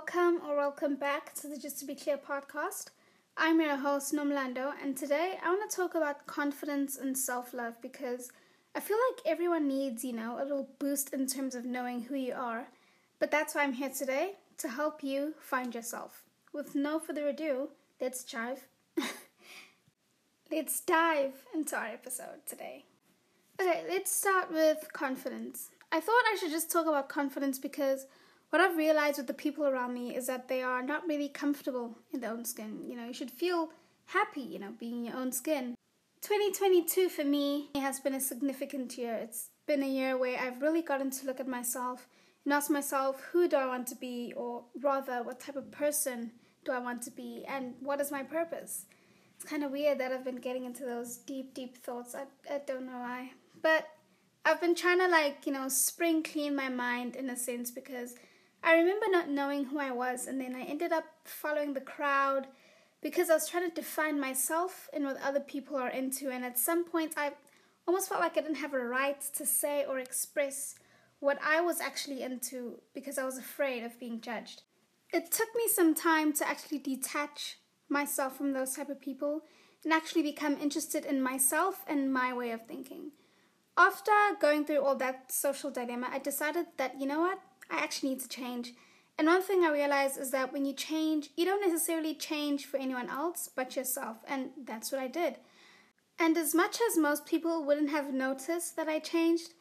Welcome 0.00 0.40
or 0.48 0.56
welcome 0.56 0.96
back 0.96 1.34
to 1.34 1.46
the 1.46 1.58
Just 1.58 1.78
to 1.80 1.84
Be 1.84 1.94
Clear 1.94 2.16
podcast. 2.16 2.86
I'm 3.36 3.60
your 3.60 3.76
host, 3.76 4.14
Nomlando, 4.14 4.72
and 4.82 4.96
today 4.96 5.34
I 5.44 5.50
want 5.50 5.70
to 5.70 5.76
talk 5.76 5.94
about 5.94 6.26
confidence 6.26 6.96
and 6.96 7.16
self 7.16 7.52
love 7.52 7.74
because 7.82 8.32
I 8.74 8.80
feel 8.80 8.96
like 9.10 9.26
everyone 9.26 9.68
needs, 9.68 10.02
you 10.02 10.14
know, 10.14 10.38
a 10.40 10.42
little 10.42 10.70
boost 10.78 11.12
in 11.12 11.26
terms 11.26 11.54
of 11.54 11.66
knowing 11.66 12.00
who 12.00 12.14
you 12.14 12.32
are. 12.32 12.68
But 13.18 13.30
that's 13.30 13.54
why 13.54 13.62
I'm 13.62 13.74
here 13.74 13.90
today 13.90 14.36
to 14.56 14.68
help 14.68 15.04
you 15.04 15.34
find 15.38 15.74
yourself. 15.74 16.22
With 16.50 16.74
no 16.74 16.98
further 16.98 17.28
ado, 17.28 17.68
let's 18.00 18.24
dive. 18.24 18.68
let's 20.50 20.80
dive 20.80 21.34
into 21.52 21.76
our 21.76 21.88
episode 21.88 22.46
today. 22.46 22.86
Okay, 23.60 23.84
let's 23.86 24.10
start 24.10 24.50
with 24.50 24.90
confidence. 24.94 25.68
I 25.92 26.00
thought 26.00 26.24
I 26.32 26.38
should 26.40 26.52
just 26.52 26.72
talk 26.72 26.86
about 26.86 27.10
confidence 27.10 27.58
because 27.58 28.06
what 28.50 28.60
I've 28.60 28.76
realized 28.76 29.18
with 29.18 29.28
the 29.28 29.34
people 29.34 29.66
around 29.66 29.94
me 29.94 30.14
is 30.14 30.26
that 30.26 30.48
they 30.48 30.62
are 30.62 30.82
not 30.82 31.06
really 31.06 31.28
comfortable 31.28 31.96
in 32.12 32.20
their 32.20 32.32
own 32.32 32.44
skin. 32.44 32.82
You 32.86 32.96
know, 32.96 33.06
you 33.06 33.14
should 33.14 33.30
feel 33.30 33.70
happy, 34.06 34.40
you 34.40 34.58
know, 34.58 34.72
being 34.78 34.98
in 34.98 35.04
your 35.06 35.16
own 35.16 35.32
skin. 35.32 35.76
2022 36.22 37.08
for 37.08 37.24
me 37.24 37.70
has 37.74 38.00
been 38.00 38.14
a 38.14 38.20
significant 38.20 38.98
year. 38.98 39.14
It's 39.14 39.50
been 39.66 39.82
a 39.82 39.88
year 39.88 40.18
where 40.18 40.38
I've 40.38 40.60
really 40.60 40.82
gotten 40.82 41.10
to 41.10 41.26
look 41.26 41.40
at 41.40 41.48
myself 41.48 42.08
and 42.44 42.52
ask 42.52 42.70
myself, 42.70 43.22
who 43.32 43.48
do 43.48 43.56
I 43.56 43.66
want 43.66 43.86
to 43.88 43.94
be, 43.94 44.32
or 44.36 44.64
rather, 44.82 45.22
what 45.22 45.40
type 45.40 45.56
of 45.56 45.70
person 45.70 46.32
do 46.64 46.72
I 46.72 46.78
want 46.78 47.02
to 47.02 47.10
be, 47.10 47.44
and 47.46 47.74
what 47.80 48.00
is 48.00 48.10
my 48.10 48.22
purpose? 48.22 48.86
It's 49.36 49.48
kind 49.48 49.64
of 49.64 49.70
weird 49.70 49.98
that 49.98 50.12
I've 50.12 50.24
been 50.24 50.36
getting 50.36 50.64
into 50.64 50.84
those 50.84 51.16
deep, 51.16 51.54
deep 51.54 51.76
thoughts. 51.76 52.14
I, 52.14 52.24
I 52.52 52.60
don't 52.66 52.86
know 52.86 52.98
why. 52.98 53.32
But 53.62 53.88
I've 54.44 54.60
been 54.60 54.74
trying 54.74 54.98
to, 54.98 55.08
like, 55.08 55.46
you 55.46 55.52
know, 55.52 55.68
spring 55.68 56.22
clean 56.22 56.56
my 56.56 56.68
mind 56.68 57.16
in 57.16 57.30
a 57.30 57.36
sense 57.36 57.70
because 57.70 58.14
I 58.62 58.74
remember 58.74 59.06
not 59.08 59.28
knowing 59.28 59.64
who 59.64 59.78
I 59.78 59.90
was, 59.90 60.26
and 60.26 60.40
then 60.40 60.54
I 60.54 60.62
ended 60.62 60.92
up 60.92 61.04
following 61.24 61.72
the 61.72 61.80
crowd 61.80 62.46
because 63.02 63.30
I 63.30 63.34
was 63.34 63.48
trying 63.48 63.68
to 63.68 63.74
define 63.74 64.20
myself 64.20 64.88
and 64.92 65.04
what 65.04 65.20
other 65.22 65.40
people 65.40 65.76
are 65.76 65.88
into. 65.88 66.30
And 66.30 66.44
at 66.44 66.58
some 66.58 66.84
point, 66.84 67.14
I 67.16 67.32
almost 67.86 68.08
felt 68.08 68.20
like 68.20 68.36
I 68.36 68.42
didn't 68.42 68.56
have 68.56 68.74
a 68.74 68.78
right 68.78 69.20
to 69.34 69.46
say 69.46 69.84
or 69.86 69.98
express 69.98 70.74
what 71.20 71.38
I 71.42 71.60
was 71.60 71.80
actually 71.80 72.22
into 72.22 72.80
because 72.94 73.18
I 73.18 73.24
was 73.24 73.38
afraid 73.38 73.84
of 73.84 73.98
being 73.98 74.20
judged. 74.20 74.62
It 75.12 75.30
took 75.30 75.48
me 75.56 75.64
some 75.66 75.94
time 75.94 76.32
to 76.34 76.48
actually 76.48 76.78
detach 76.78 77.58
myself 77.88 78.36
from 78.36 78.52
those 78.52 78.74
type 78.74 78.88
of 78.88 79.00
people 79.00 79.42
and 79.84 79.92
actually 79.92 80.22
become 80.22 80.58
interested 80.60 81.04
in 81.04 81.22
myself 81.22 81.84
and 81.88 82.12
my 82.12 82.32
way 82.32 82.50
of 82.50 82.66
thinking. 82.66 83.12
After 83.76 84.12
going 84.40 84.64
through 84.66 84.84
all 84.84 84.96
that 84.96 85.32
social 85.32 85.70
dilemma, 85.70 86.08
I 86.10 86.18
decided 86.18 86.66
that, 86.76 87.00
you 87.00 87.06
know 87.06 87.20
what, 87.20 87.38
I 87.70 87.78
actually 87.78 88.10
need 88.10 88.20
to 88.20 88.28
change. 88.28 88.74
And 89.18 89.28
one 89.28 89.42
thing 89.42 89.64
I 89.64 89.70
realized 89.70 90.18
is 90.18 90.30
that 90.30 90.52
when 90.52 90.64
you 90.64 90.72
change, 90.72 91.28
you 91.36 91.44
don't 91.44 91.60
necessarily 91.60 92.14
change 92.14 92.64
for 92.64 92.78
anyone 92.78 93.10
else 93.10 93.50
but 93.54 93.76
yourself. 93.76 94.16
And 94.26 94.50
that's 94.64 94.90
what 94.90 95.00
I 95.00 95.08
did. 95.08 95.36
And 96.18 96.36
as 96.36 96.54
much 96.54 96.78
as 96.88 96.96
most 96.96 97.26
people 97.26 97.64
wouldn't 97.64 97.90
have 97.90 98.12
noticed 98.12 98.76
that 98.76 98.88
I 98.88 98.98
changed, 98.98 99.54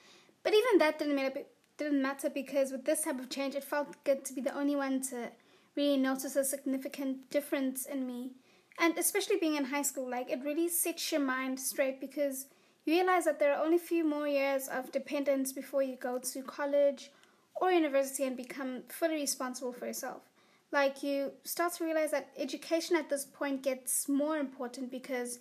but 0.44 0.54
even 0.54 0.80
that 0.80 1.00
didn't 1.00 1.16
matter, 1.16 1.42
didn't 1.78 2.02
matter 2.02 2.30
because 2.30 2.72
with 2.72 2.86
this 2.86 3.04
type 3.04 3.20
of 3.20 3.30
change, 3.30 3.56
it 3.56 3.64
felt 3.64 4.04
good 4.04 4.26
to 4.26 4.34
be 4.34 4.42
the 4.42 4.58
only 4.58 4.76
one 4.76 5.02
to 5.10 5.30
really 5.76 5.98
notice 5.98 6.36
a 6.36 6.44
significant 6.44 7.30
difference 7.30 7.86
in 7.86 8.06
me. 8.06 8.32
And 8.80 8.98
especially 8.98 9.38
being 9.38 9.56
in 9.56 9.66
high 9.66 9.82
school, 9.82 10.10
like 10.10 10.30
it 10.30 10.44
really 10.44 10.70
sets 10.70 11.12
your 11.12 11.22
mind 11.22 11.60
straight 11.60 12.00
because 12.00 12.48
you 12.86 12.94
realize 12.94 13.26
that 13.26 13.40
there 13.40 13.54
are 13.54 13.64
only 13.64 13.78
a 13.78 13.80
few 13.92 14.06
more 14.06 14.28
years 14.28 14.68
of 14.68 14.92
dependence 14.92 15.52
before 15.52 15.84
you 15.84 15.96
go 15.96 16.18
to 16.18 16.42
college 16.44 17.12
or 17.60 17.72
university 17.72 18.24
and 18.24 18.38
become 18.38 18.84
fully 18.90 19.16
responsible 19.16 19.74
for 19.74 19.86
yourself. 19.88 20.22
Like 20.72 21.02
you 21.02 21.32
start 21.44 21.74
to 21.74 21.86
realize 21.86 22.12
that 22.12 22.30
education 22.38 22.96
at 22.96 23.10
this 23.10 23.26
point 23.26 23.64
gets 23.64 24.08
more 24.08 24.38
important 24.38 24.92
because 24.92 25.40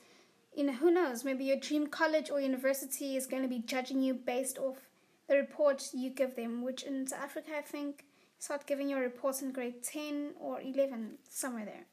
you 0.57 0.65
know 0.65 0.73
who 0.73 0.91
knows 0.91 1.25
maybe 1.25 1.45
your 1.45 1.59
dream 1.59 1.87
college 1.87 2.31
or 2.31 2.41
university 2.41 3.17
is 3.17 3.27
going 3.27 3.43
to 3.43 3.49
be 3.49 3.59
judging 3.59 4.01
you 4.01 4.15
based 4.15 4.59
off 4.59 4.89
the 5.29 5.37
reports 5.37 5.93
you 5.95 6.09
give 6.09 6.35
them 6.35 6.63
which 6.63 6.83
in 6.83 7.07
South 7.07 7.23
Africa 7.23 7.51
I 7.59 7.61
think 7.61 8.07
start 8.39 8.67
giving 8.67 8.89
your 8.89 9.01
reports 9.01 9.43
in 9.43 9.53
grade 9.53 9.83
10 9.83 10.33
or 10.41 10.61
11 10.61 11.19
somewhere 11.29 11.67
there. 11.67 11.85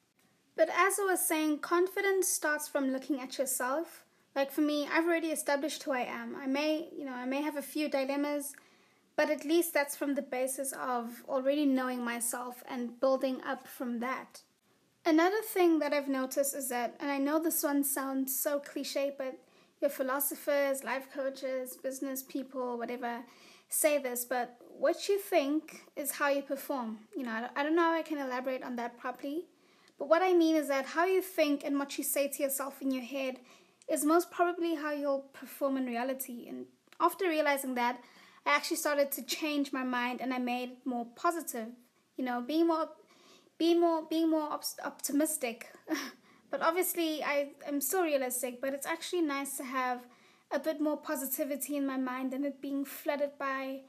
But 0.55 0.69
as 0.69 0.97
I 0.99 1.05
was 1.11 1.28
saying 1.28 1.59
confidence 1.59 2.29
starts 2.29 2.67
from 2.67 2.91
looking 2.91 3.19
at 3.19 3.38
yourself. 3.38 4.05
Like 4.33 4.51
for 4.51 4.61
me 4.61 4.88
I've 4.91 5.05
already 5.05 5.28
established 5.28 5.83
who 5.83 5.91
I 5.91 6.01
am. 6.01 6.38
I 6.38 6.47
may 6.47 6.88
you 6.97 7.03
know 7.03 7.13
I 7.13 7.25
may 7.25 7.41
have 7.41 7.57
a 7.57 7.61
few 7.61 7.89
dilemmas 7.89 8.55
but 9.15 9.29
at 9.29 9.45
least 9.45 9.73
that's 9.73 9.95
from 9.95 10.15
the 10.15 10.21
basis 10.21 10.73
of 10.73 11.23
already 11.27 11.65
knowing 11.65 12.03
myself 12.03 12.63
and 12.67 12.99
building 12.99 13.41
up 13.43 13.67
from 13.67 13.99
that. 13.99 14.41
Another 15.05 15.41
thing 15.41 15.79
that 15.79 15.93
I've 15.93 16.07
noticed 16.07 16.55
is 16.55 16.69
that, 16.69 16.95
and 16.99 17.11
I 17.11 17.17
know 17.17 17.39
this 17.39 17.63
one 17.63 17.83
sounds 17.83 18.37
so 18.37 18.59
cliche, 18.59 19.13
but 19.17 19.37
your 19.79 19.89
philosophers, 19.89 20.83
life 20.83 21.07
coaches, 21.13 21.77
business 21.77 22.23
people, 22.23 22.77
whatever, 22.77 23.23
say 23.69 23.97
this, 23.97 24.25
but 24.25 24.57
what 24.77 25.07
you 25.07 25.19
think 25.19 25.81
is 25.95 26.11
how 26.11 26.29
you 26.29 26.41
perform. 26.41 26.99
You 27.15 27.23
know, 27.23 27.47
I 27.55 27.63
don't 27.63 27.75
know 27.75 27.83
how 27.83 27.93
I 27.93 28.01
can 28.01 28.17
elaborate 28.17 28.63
on 28.63 28.75
that 28.77 28.97
properly, 28.97 29.45
but 29.97 30.09
what 30.09 30.21
I 30.21 30.33
mean 30.33 30.55
is 30.55 30.67
that 30.67 30.85
how 30.85 31.05
you 31.05 31.21
think 31.21 31.63
and 31.63 31.79
what 31.79 31.97
you 31.97 32.03
say 32.03 32.27
to 32.27 32.43
yourself 32.43 32.81
in 32.81 32.91
your 32.91 33.03
head 33.03 33.39
is 33.87 34.03
most 34.03 34.31
probably 34.31 34.75
how 34.75 34.91
you'll 34.91 35.29
perform 35.33 35.77
in 35.77 35.85
reality. 35.85 36.47
And 36.47 36.65
after 36.99 37.25
realizing 37.25 37.75
that, 37.75 38.01
I 38.45 38.56
actually 38.56 38.78
started 38.78 39.11
to 39.13 39.23
change 39.23 39.73
my 39.73 39.83
mind 39.83 40.22
and 40.22 40.33
I 40.33 40.38
made 40.38 40.69
it 40.72 40.78
more 40.85 41.07
positive. 41.16 41.69
You 42.17 42.25
know, 42.25 42.41
being 42.41 42.67
more, 42.67 42.89
being 43.57 43.79
more, 43.81 44.03
being 44.07 44.29
more 44.29 44.51
op- 44.51 44.63
optimistic. 44.83 45.72
but 46.51 46.61
obviously, 46.61 47.23
I 47.23 47.50
am 47.67 47.81
still 47.81 48.03
realistic. 48.03 48.61
But 48.61 48.73
it's 48.73 48.85
actually 48.85 49.22
nice 49.22 49.57
to 49.57 49.63
have 49.63 50.05
a 50.51 50.59
bit 50.59 50.79
more 50.79 50.97
positivity 50.97 51.75
in 51.75 51.85
my 51.88 51.97
mind 51.97 52.31
than 52.31 52.45
it 52.45 52.61
being 52.61 52.85
flooded 52.85 53.31
by 53.39 53.81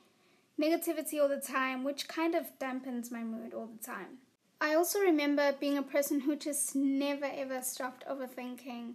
negativity 0.61 1.21
all 1.21 1.29
the 1.29 1.41
time, 1.41 1.85
which 1.85 2.09
kind 2.09 2.35
of 2.35 2.59
dampens 2.59 3.11
my 3.11 3.23
mood 3.23 3.53
all 3.53 3.67
the 3.67 3.85
time. 3.85 4.19
I 4.61 4.75
also 4.75 5.01
remember 5.01 5.55
being 5.61 5.77
a 5.77 5.83
person 5.83 6.21
who 6.21 6.35
just 6.35 6.75
never 6.75 7.27
ever 7.27 7.61
stopped 7.61 8.07
overthinking, 8.09 8.95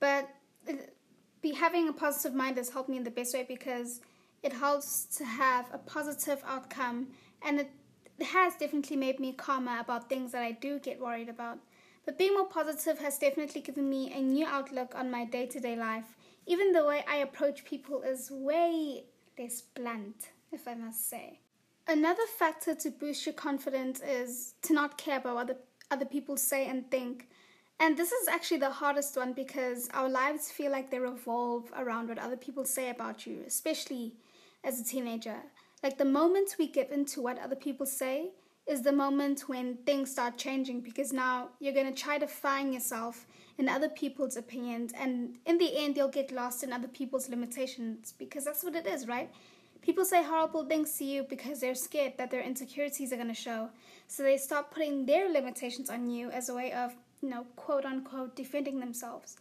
but 0.00 0.28
uh, 0.68 0.72
be 1.42 1.52
having 1.52 1.88
a 1.88 1.92
positive 1.92 2.34
mind 2.34 2.56
has 2.56 2.70
helped 2.70 2.88
me 2.88 2.96
in 2.96 3.04
the 3.04 3.10
best 3.10 3.32
way 3.32 3.46
because 3.48 4.00
it 4.42 4.52
helps 4.52 5.04
to 5.16 5.24
have 5.24 5.66
a 5.72 5.78
positive 5.78 6.42
outcome 6.46 7.08
and 7.42 7.60
it 7.60 7.70
has 8.24 8.54
definitely 8.54 8.96
made 8.96 9.20
me 9.20 9.32
calmer 9.32 9.78
about 9.78 10.08
things 10.08 10.32
that 10.32 10.42
I 10.42 10.52
do 10.52 10.78
get 10.78 11.00
worried 11.00 11.28
about. 11.28 11.58
But 12.04 12.18
being 12.18 12.34
more 12.34 12.46
positive 12.46 12.98
has 13.00 13.18
definitely 13.18 13.60
given 13.60 13.90
me 13.90 14.12
a 14.12 14.22
new 14.22 14.46
outlook 14.46 14.94
on 14.94 15.10
my 15.10 15.24
day 15.24 15.46
to 15.46 15.60
day 15.60 15.76
life. 15.76 16.16
Even 16.46 16.72
the 16.72 16.84
way 16.84 17.04
I 17.08 17.16
approach 17.16 17.64
people 17.64 18.02
is 18.02 18.30
way 18.30 19.04
less 19.38 19.62
blunt, 19.62 20.28
if 20.52 20.68
I 20.68 20.74
must 20.74 21.10
say. 21.10 21.40
Another 21.88 22.26
factor 22.38 22.74
to 22.74 22.90
boost 22.90 23.26
your 23.26 23.32
confidence 23.32 24.00
is 24.00 24.54
to 24.62 24.72
not 24.72 24.98
care 24.98 25.18
about 25.18 25.34
what 25.34 25.66
other 25.90 26.04
people 26.04 26.36
say 26.36 26.68
and 26.68 26.90
think. 26.90 27.28
And 27.78 27.96
this 27.96 28.10
is 28.10 28.28
actually 28.28 28.58
the 28.58 28.70
hardest 28.70 29.16
one 29.16 29.32
because 29.32 29.88
our 29.92 30.08
lives 30.08 30.50
feel 30.50 30.72
like 30.72 30.90
they 30.90 30.98
revolve 30.98 31.70
around 31.76 32.08
what 32.08 32.18
other 32.18 32.36
people 32.36 32.64
say 32.64 32.90
about 32.90 33.26
you, 33.26 33.42
especially 33.46 34.14
as 34.66 34.80
a 34.80 34.84
teenager. 34.84 35.36
Like 35.82 35.96
the 35.96 36.04
moment 36.04 36.56
we 36.58 36.66
give 36.66 36.90
into 36.90 37.22
what 37.22 37.38
other 37.38 37.54
people 37.54 37.86
say 37.86 38.30
is 38.66 38.82
the 38.82 38.92
moment 38.92 39.44
when 39.46 39.76
things 39.86 40.10
start 40.10 40.36
changing 40.36 40.80
because 40.80 41.12
now 41.12 41.50
you're 41.60 41.72
going 41.72 41.92
to 41.94 42.02
try 42.02 42.18
to 42.18 42.26
find 42.26 42.74
yourself 42.74 43.26
in 43.58 43.68
other 43.68 43.88
people's 43.88 44.36
opinions 44.36 44.92
and 44.98 45.36
in 45.46 45.56
the 45.58 45.76
end 45.76 45.96
you'll 45.96 46.08
get 46.08 46.32
lost 46.32 46.64
in 46.64 46.72
other 46.72 46.88
people's 46.88 47.28
limitations 47.28 48.12
because 48.18 48.44
that's 48.44 48.64
what 48.64 48.74
it 48.74 48.86
is, 48.86 49.06
right? 49.06 49.30
People 49.82 50.04
say 50.04 50.24
horrible 50.24 50.64
things 50.64 50.98
to 50.98 51.04
you 51.04 51.22
because 51.22 51.60
they're 51.60 51.76
scared 51.76 52.14
that 52.18 52.32
their 52.32 52.42
insecurities 52.42 53.12
are 53.12 53.16
going 53.16 53.28
to 53.28 53.34
show. 53.34 53.70
So 54.08 54.24
they 54.24 54.36
start 54.36 54.72
putting 54.72 55.06
their 55.06 55.30
limitations 55.30 55.88
on 55.88 56.10
you 56.10 56.30
as 56.30 56.48
a 56.48 56.54
way 56.54 56.72
of, 56.72 56.96
you 57.22 57.30
know, 57.30 57.46
quote 57.54 57.84
unquote, 57.84 58.34
defending 58.34 58.80
themselves. 58.80 59.36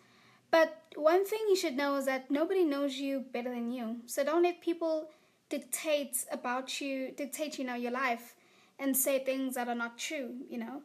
But 0.52 0.82
one 0.96 1.26
thing 1.26 1.40
you 1.50 1.56
should 1.56 1.76
know 1.76 1.96
is 1.96 2.06
that 2.06 2.32
nobody 2.32 2.64
knows 2.64 2.96
you 2.96 3.26
better 3.34 3.50
than 3.50 3.72
you. 3.72 3.98
So 4.06 4.24
don't 4.24 4.44
let 4.44 4.62
people 4.62 5.10
dictate 5.50 6.26
about 6.32 6.82
you, 6.82 7.12
dictate, 7.12 7.60
you 7.60 7.66
know, 7.66 7.76
your 7.76 7.92
life 7.92 8.36
and 8.80 8.96
say 8.96 9.20
things 9.20 9.56
that 9.56 9.68
are 9.68 9.76
not 9.76 9.98
true, 9.98 10.36
you 10.50 10.58
know. 10.58 10.82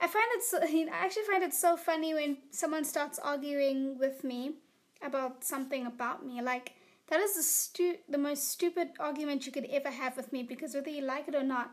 I 0.00 0.06
find 0.06 0.24
it 0.34 0.42
so, 0.42 0.58
I 0.62 1.04
actually 1.04 1.24
find 1.24 1.42
it 1.42 1.54
so 1.54 1.76
funny 1.76 2.14
when 2.14 2.38
someone 2.50 2.84
starts 2.84 3.18
arguing 3.18 3.98
with 3.98 4.24
me 4.24 4.54
about 5.02 5.44
something 5.44 5.86
about 5.86 6.26
me. 6.26 6.40
Like, 6.42 6.72
that 7.08 7.20
is 7.20 7.36
the, 7.36 7.42
stu- 7.42 7.98
the 8.08 8.18
most 8.18 8.48
stupid 8.48 8.88
argument 8.98 9.46
you 9.46 9.52
could 9.52 9.66
ever 9.70 9.90
have 9.90 10.16
with 10.16 10.32
me 10.32 10.42
because 10.42 10.74
whether 10.74 10.90
you 10.90 11.02
like 11.02 11.28
it 11.28 11.34
or 11.34 11.42
not, 11.42 11.70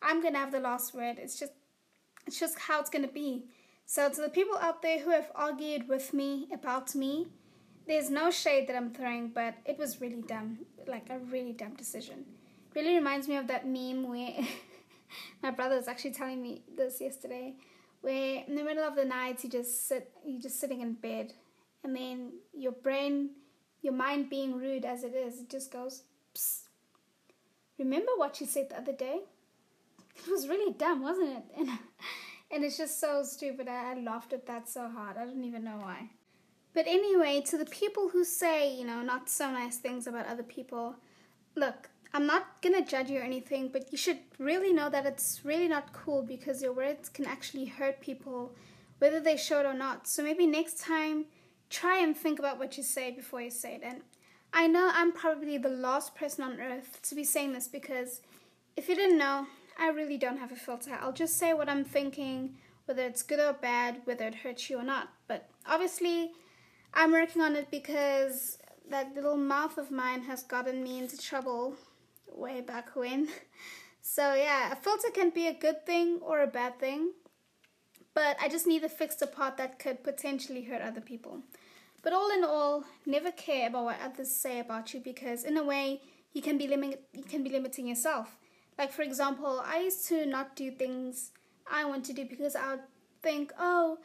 I'm 0.00 0.20
to 0.22 0.38
have 0.40 0.52
the 0.52 0.60
last 0.60 0.94
word. 0.94 1.18
It's 1.18 1.38
just, 1.38 1.52
it's 2.26 2.38
just 2.40 2.58
how 2.58 2.80
it's 2.80 2.90
to 2.90 3.12
be. 3.12 3.44
So, 3.86 4.08
to 4.08 4.20
the 4.20 4.28
people 4.28 4.56
out 4.58 4.82
there 4.82 5.00
who 5.00 5.10
have 5.10 5.30
argued 5.34 5.88
with 5.88 6.14
me 6.14 6.48
about 6.52 6.94
me, 6.94 7.26
there's 7.86 8.10
no 8.10 8.30
shade 8.30 8.68
that 8.68 8.76
I'm 8.76 8.90
throwing, 8.92 9.28
but 9.28 9.54
it 9.64 9.78
was 9.78 10.00
really 10.00 10.22
dumb. 10.22 10.58
Like 10.86 11.10
a 11.10 11.18
really 11.18 11.52
dumb 11.52 11.74
decision. 11.74 12.24
Really 12.74 12.94
reminds 12.94 13.28
me 13.28 13.36
of 13.36 13.48
that 13.48 13.66
meme 13.66 14.08
where 14.08 14.32
my 15.42 15.50
brother 15.50 15.76
was 15.76 15.88
actually 15.88 16.12
telling 16.12 16.40
me 16.40 16.62
this 16.76 17.00
yesterday, 17.00 17.54
where 18.00 18.44
in 18.46 18.54
the 18.54 18.64
middle 18.64 18.84
of 18.84 18.96
the 18.96 19.04
night 19.04 19.44
you 19.44 19.50
just 19.50 19.88
sit, 19.88 20.10
you're 20.24 20.40
just 20.40 20.60
sitting 20.60 20.80
in 20.80 20.94
bed, 20.94 21.34
and 21.84 21.94
then 21.94 22.32
your 22.52 22.72
brain, 22.72 23.30
your 23.82 23.92
mind 23.92 24.30
being 24.30 24.56
rude 24.56 24.84
as 24.84 25.04
it 25.04 25.14
is, 25.14 25.40
it 25.40 25.50
just 25.50 25.72
goes, 25.72 26.02
Psst. 26.34 26.62
remember 27.78 28.12
what 28.16 28.40
you 28.40 28.46
said 28.46 28.70
the 28.70 28.78
other 28.78 28.92
day? 28.92 29.20
It 30.16 30.30
was 30.30 30.48
really 30.48 30.72
dumb, 30.72 31.02
wasn't 31.02 31.30
it? 31.30 31.44
And 31.58 31.70
and 32.52 32.64
it's 32.64 32.76
just 32.76 33.00
so 33.00 33.22
stupid. 33.22 33.68
I, 33.68 33.92
I 33.92 34.00
laughed 34.00 34.32
at 34.32 34.46
that 34.46 34.68
so 34.68 34.88
hard. 34.88 35.16
I 35.16 35.24
don't 35.24 35.44
even 35.44 35.64
know 35.64 35.78
why. 35.80 36.10
But 36.74 36.86
anyway, 36.86 37.42
to 37.46 37.58
the 37.58 37.66
people 37.66 38.08
who 38.08 38.24
say, 38.24 38.74
you 38.74 38.86
know, 38.86 39.02
not 39.02 39.28
so 39.28 39.50
nice 39.50 39.76
things 39.76 40.06
about 40.06 40.26
other 40.26 40.42
people, 40.42 40.96
look, 41.54 41.90
I'm 42.14 42.26
not 42.26 42.60
gonna 42.62 42.84
judge 42.84 43.10
you 43.10 43.20
or 43.20 43.22
anything, 43.22 43.68
but 43.68 43.90
you 43.90 43.98
should 43.98 44.18
really 44.38 44.72
know 44.72 44.90
that 44.90 45.06
it's 45.06 45.40
really 45.44 45.68
not 45.68 45.92
cool 45.92 46.22
because 46.22 46.62
your 46.62 46.72
words 46.72 47.08
can 47.08 47.26
actually 47.26 47.66
hurt 47.66 48.00
people, 48.00 48.54
whether 48.98 49.18
they 49.18 49.36
show 49.36 49.60
it 49.60 49.66
or 49.66 49.74
not. 49.74 50.06
So 50.06 50.22
maybe 50.22 50.46
next 50.46 50.80
time, 50.80 51.26
try 51.70 51.98
and 51.98 52.14
think 52.16 52.38
about 52.38 52.58
what 52.58 52.76
you 52.76 52.82
say 52.82 53.10
before 53.10 53.40
you 53.40 53.50
say 53.50 53.76
it. 53.76 53.82
And 53.82 54.02
I 54.52 54.66
know 54.66 54.90
I'm 54.92 55.12
probably 55.12 55.56
the 55.56 55.70
last 55.70 56.14
person 56.14 56.44
on 56.44 56.60
earth 56.60 57.00
to 57.02 57.14
be 57.14 57.24
saying 57.24 57.54
this 57.54 57.68
because 57.68 58.20
if 58.76 58.88
you 58.88 58.94
didn't 58.94 59.18
know, 59.18 59.46
I 59.78 59.88
really 59.88 60.18
don't 60.18 60.38
have 60.38 60.52
a 60.52 60.56
filter. 60.56 60.98
I'll 61.00 61.12
just 61.12 61.38
say 61.38 61.52
what 61.52 61.68
I'm 61.68 61.84
thinking, 61.84 62.56
whether 62.86 63.02
it's 63.02 63.22
good 63.22 63.40
or 63.40 63.52
bad, 63.52 64.02
whether 64.04 64.26
it 64.26 64.36
hurts 64.36 64.68
you 64.68 64.78
or 64.78 64.82
not. 64.82 65.08
But 65.28 65.48
obviously, 65.66 66.32
I'm 66.94 67.12
working 67.12 67.42
on 67.42 67.56
it 67.56 67.70
because 67.70 68.58
that 68.90 69.14
little 69.14 69.36
mouth 69.36 69.78
of 69.78 69.90
mine 69.90 70.22
has 70.22 70.42
gotten 70.42 70.82
me 70.82 70.98
into 70.98 71.16
trouble 71.16 71.74
way 72.34 72.60
back 72.60 72.94
when. 72.94 73.28
So, 74.04 74.34
yeah, 74.34 74.72
a 74.72 74.76
filter 74.76 75.10
can 75.14 75.30
be 75.30 75.46
a 75.46 75.54
good 75.54 75.86
thing 75.86 76.18
or 76.22 76.42
a 76.42 76.48
bad 76.48 76.80
thing, 76.80 77.12
but 78.14 78.36
I 78.42 78.48
just 78.48 78.66
need 78.66 78.82
to 78.82 78.88
fix 78.88 79.14
the 79.14 79.28
part 79.28 79.56
that 79.58 79.78
could 79.78 80.02
potentially 80.02 80.64
hurt 80.64 80.82
other 80.82 81.00
people. 81.00 81.42
But 82.02 82.12
all 82.12 82.30
in 82.32 82.42
all, 82.42 82.82
never 83.06 83.30
care 83.30 83.68
about 83.68 83.84
what 83.84 84.00
others 84.04 84.34
say 84.34 84.58
about 84.58 84.92
you 84.92 84.98
because, 84.98 85.44
in 85.44 85.56
a 85.56 85.62
way, 85.62 86.00
you 86.32 86.42
can 86.42 86.58
be 86.58 86.66
limit 86.66 87.04
you 87.12 87.22
can 87.22 87.44
be 87.44 87.50
limiting 87.50 87.86
yourself. 87.86 88.36
Like 88.78 88.92
for 88.92 89.02
example, 89.02 89.62
I 89.64 89.80
used 89.80 90.06
to 90.08 90.26
not 90.26 90.56
do 90.56 90.70
things 90.70 91.30
I 91.70 91.84
want 91.84 92.04
to 92.06 92.12
do 92.12 92.24
because 92.24 92.56
I 92.56 92.70
would 92.70 92.84
think, 93.22 93.52
oh, 93.58 93.98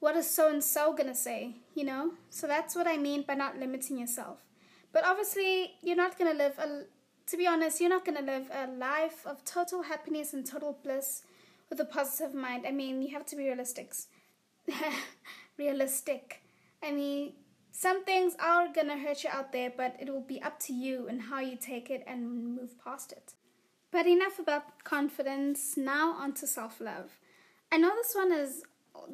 what 0.00 0.16
is 0.16 0.30
so 0.30 0.48
and 0.48 0.62
so 0.62 0.92
gonna 0.92 1.14
say? 1.14 1.56
You 1.74 1.84
know? 1.84 2.12
So 2.30 2.46
that's 2.46 2.74
what 2.76 2.86
I 2.86 2.96
mean 2.96 3.22
by 3.22 3.34
not 3.34 3.58
limiting 3.58 3.98
yourself. 3.98 4.38
But 4.92 5.04
obviously, 5.04 5.74
you're 5.82 5.96
not 5.96 6.18
gonna 6.18 6.34
live 6.34 6.58
a 6.58 6.84
to 7.28 7.36
be 7.36 7.46
honest, 7.46 7.80
you're 7.80 7.90
not 7.90 8.06
to 8.06 8.22
live 8.22 8.50
a 8.50 8.66
life 8.66 9.26
of 9.26 9.44
total 9.44 9.82
happiness 9.82 10.32
and 10.32 10.46
total 10.46 10.78
bliss 10.82 11.22
with 11.68 11.78
a 11.78 11.84
positive 11.84 12.34
mind. 12.34 12.64
I 12.66 12.70
mean, 12.70 13.02
you 13.02 13.12
have 13.12 13.26
to 13.26 13.36
be 13.36 13.44
realistic. 13.44 13.92
realistic. 15.58 16.42
I 16.82 16.92
mean, 16.92 17.34
some 17.70 18.02
things 18.04 18.34
are 18.40 18.68
to 18.72 18.96
hurt 18.96 19.24
you 19.24 19.30
out 19.30 19.52
there, 19.52 19.70
but 19.76 19.96
it 20.00 20.08
will 20.08 20.22
be 20.22 20.40
up 20.40 20.58
to 20.60 20.72
you 20.72 21.06
and 21.06 21.20
how 21.20 21.40
you 21.40 21.56
take 21.56 21.90
it 21.90 22.02
and 22.06 22.56
move 22.56 22.82
past 22.82 23.12
it. 23.12 23.34
But 23.90 24.06
enough 24.06 24.38
about 24.38 24.84
confidence. 24.84 25.76
Now 25.76 26.12
on 26.12 26.32
to 26.34 26.46
self-love. 26.46 27.18
I 27.72 27.78
know 27.78 27.92
this 27.94 28.14
one 28.14 28.32
is 28.32 28.62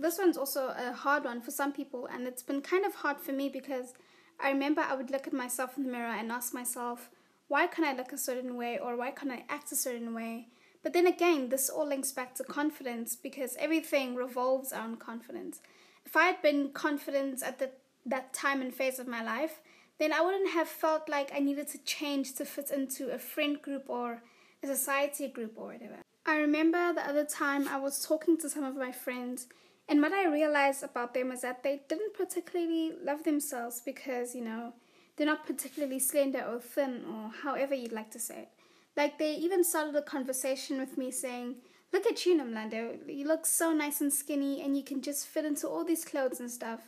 this 0.01 0.19
one's 0.19 0.37
also 0.37 0.75
a 0.77 0.93
hard 0.93 1.25
one 1.25 1.41
for 1.41 1.51
some 1.51 1.73
people 1.73 2.07
and 2.07 2.27
it's 2.27 2.43
been 2.43 2.63
kind 2.63 2.85
of 2.85 2.95
hard 2.95 3.21
for 3.21 3.33
me 3.33 3.49
because 3.49 3.93
I 4.41 4.51
remember 4.51 4.81
I 4.81 4.95
would 4.95 5.11
look 5.11 5.27
at 5.27 5.33
myself 5.33 5.77
in 5.77 5.85
the 5.85 5.91
mirror 5.91 6.13
and 6.13 6.33
ask 6.33 6.55
myself, 6.55 7.11
why 7.49 7.67
can't 7.67 7.87
I 7.87 7.95
look 7.95 8.13
a 8.13 8.19
certain 8.19 8.57
way 8.57 8.79
or 8.79 8.97
why 8.97 9.11
can't 9.11 9.33
I 9.33 9.45
act 9.49 9.73
a 9.73 9.77
certain 9.77 10.15
way? 10.15 10.49
But 10.83 10.93
then 10.93 11.07
again, 11.07 11.49
this 11.49 11.71
all 11.71 11.87
links 11.87 12.13
back 12.13 12.35
to 12.37 12.45
confidence 12.45 13.17
because 13.17 13.57
everything 13.59 14.15
revolves 14.15 14.73
around 14.73 15.01
confidence. 15.01 15.61
If 16.05 16.17
I 16.17 16.25
had 16.25 16.43
been 16.43 16.71
confident 16.71 17.43
at 17.43 17.59
the, 17.59 17.71
that 18.07 18.33
time 18.33 18.61
and 18.61 18.75
phase 18.75 18.99
of 18.99 19.07
my 19.07 19.23
life, 19.23 19.61
then 19.99 20.13
I 20.13 20.21
wouldn't 20.21 20.51
have 20.51 20.69
felt 20.69 21.09
like 21.09 21.31
I 21.35 21.39
needed 21.39 21.69
to 21.69 21.79
change 21.79 22.35
to 22.35 22.45
fit 22.45 22.71
into 22.71 23.11
a 23.11 23.19
friend 23.19 23.61
group 23.63 23.85
or 23.89 24.23
a 24.65 24.67
society 24.67 25.29
group 25.29 25.53
or 25.57 25.67
whatever. 25.67 25.99
I 26.27 26.37
remember 26.37 26.93
the 26.93 27.07
other 27.07 27.25
time 27.25 27.69
I 27.69 27.79
was 27.79 28.05
talking 28.05 28.39
to 28.39 28.49
some 28.49 28.65
of 28.65 28.77
my 28.77 28.93
friends, 28.93 29.47
and 29.89 30.01
what 30.01 30.13
I 30.13 30.27
realized 30.27 30.83
about 30.83 31.13
them 31.13 31.31
is 31.31 31.43
that 31.43 31.63
they 31.63 31.83
didn't 31.89 32.15
particularly 32.15 32.93
love 33.03 33.25
themselves 33.25 33.83
because, 33.85 34.35
you 34.35 34.43
know, 34.43 34.73
they're 35.17 35.27
not 35.27 35.47
particularly 35.47 35.99
slender 35.99 36.41
or 36.41 36.61
thin 36.61 37.05
or 37.09 37.31
however 37.43 37.75
you'd 37.75 37.93
like 37.93 38.11
to 38.13 38.19
say 38.19 38.41
it. 38.41 38.49
Like 38.97 39.19
they 39.19 39.35
even 39.35 39.63
started 39.65 39.95
a 39.97 40.03
conversation 40.03 40.79
with 40.79 40.97
me 40.97 41.11
saying, 41.11 41.57
Look 41.93 42.07
at 42.07 42.27
you, 42.27 42.37
Nomlando. 42.37 42.99
You 43.07 43.25
look 43.29 43.47
so 43.47 43.73
nice 43.73 44.01
and 44.01 44.13
skinny 44.13 44.61
and 44.63 44.77
you 44.77 44.83
can 44.83 45.01
just 45.01 45.29
fit 45.29 45.45
into 45.45 45.69
all 45.69 45.85
these 45.85 46.05
clothes 46.05 46.41
and 46.41 46.51
stuff. 46.51 46.81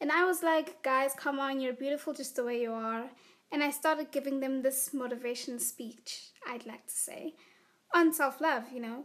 And 0.00 0.12
I 0.12 0.24
was 0.24 0.44
like, 0.44 0.80
guys, 0.84 1.10
come 1.16 1.40
on, 1.40 1.60
you're 1.60 1.72
beautiful 1.72 2.12
just 2.12 2.36
the 2.36 2.44
way 2.44 2.60
you 2.62 2.72
are. 2.72 3.06
And 3.54 3.62
I 3.62 3.70
started 3.70 4.10
giving 4.10 4.40
them 4.40 4.62
this 4.62 4.92
motivation 4.92 5.60
speech, 5.60 6.32
I'd 6.44 6.66
like 6.66 6.88
to 6.88 6.92
say, 6.92 7.34
on 7.94 8.12
self 8.12 8.40
love, 8.40 8.64
you 8.74 8.80
know. 8.80 9.04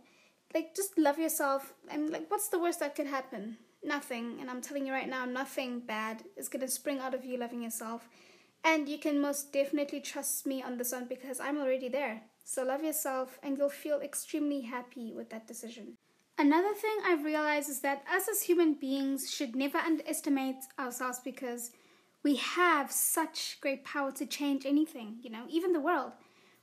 Like, 0.55 0.75
just 0.75 0.97
love 0.97 1.19
yourself. 1.19 1.75
And, 1.87 2.09
like, 2.09 2.31
what's 2.31 2.47
the 2.49 2.57
worst 2.57 2.79
that 2.79 2.95
could 2.95 3.05
happen? 3.05 3.57
Nothing. 3.83 4.37
And 4.41 4.49
I'm 4.49 4.61
telling 4.61 4.87
you 4.87 4.91
right 4.91 5.07
now, 5.07 5.25
nothing 5.25 5.81
bad 5.81 6.23
is 6.35 6.49
to 6.49 6.67
spring 6.67 6.97
out 6.97 7.13
of 7.13 7.23
you 7.23 7.37
loving 7.37 7.61
yourself. 7.61 8.09
And 8.63 8.89
you 8.89 8.97
can 8.97 9.21
most 9.21 9.53
definitely 9.53 10.01
trust 10.01 10.47
me 10.47 10.63
on 10.63 10.79
this 10.79 10.93
one 10.93 11.05
because 11.07 11.39
I'm 11.39 11.59
already 11.59 11.87
there. 11.87 12.23
So 12.43 12.63
love 12.63 12.83
yourself 12.83 13.37
and 13.43 13.55
you'll 13.55 13.69
feel 13.69 13.99
extremely 14.01 14.61
happy 14.61 15.13
with 15.13 15.29
that 15.29 15.45
decision. 15.45 15.97
Another 16.39 16.73
thing 16.73 16.97
I've 17.05 17.23
realized 17.23 17.69
is 17.69 17.81
that 17.81 18.03
us 18.11 18.27
as 18.27 18.41
human 18.41 18.73
beings 18.73 19.31
should 19.31 19.55
never 19.55 19.77
underestimate 19.77 20.63
ourselves 20.79 21.19
because 21.23 21.69
we 22.23 22.35
have 22.35 22.91
such 22.91 23.57
great 23.61 23.83
power 23.83 24.11
to 24.13 24.25
change 24.25 24.65
anything, 24.65 25.17
you 25.21 25.29
know, 25.29 25.45
even 25.49 25.73
the 25.73 25.79
world. 25.79 26.11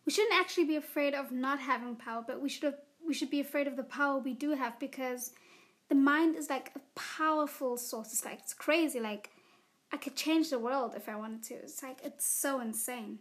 We 0.05 0.12
shouldn't 0.12 0.38
actually 0.38 0.64
be 0.64 0.76
afraid 0.76 1.14
of 1.14 1.32
not 1.32 1.58
having 1.58 1.97
power, 1.97 2.25
but 2.26 2.41
we 2.41 2.49
should 2.49 2.64
have, 2.64 2.79
we 3.06 3.14
should 3.14 3.31
be 3.31 3.41
afraid 3.41 3.67
of 3.67 3.76
the 3.76 3.82
power 3.82 4.19
we 4.19 4.35
do 4.35 4.50
have 4.50 4.79
because 4.79 5.32
the 5.88 5.94
mind 5.94 6.37
is 6.37 6.50
like 6.50 6.73
a 6.76 6.81
powerful 6.99 7.76
source. 7.76 8.12
It's 8.12 8.25
like 8.25 8.41
it's 8.41 8.55
crazy. 8.55 9.00
Like 9.00 9.31
I 9.93 9.97
could 9.97 10.17
change 10.17 10.50
the 10.50 10.58
world 10.58 10.94
if 10.97 11.08
I 11.08 11.17
wanted 11.17 11.43
to. 11.44 11.55
It's 11.55 11.82
like, 11.82 11.99
it's 12.05 12.26
so 12.26 12.61
insane. 12.61 13.20